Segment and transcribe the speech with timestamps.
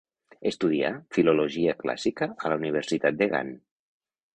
[0.51, 3.59] Estudià filologia clàssica a la Universitat de Gant.